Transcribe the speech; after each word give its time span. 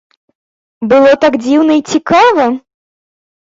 Было 0.93 1.11
так 1.25 1.39
дзіўна 1.45 1.73
і 1.83 1.87
цікава! 1.95 2.51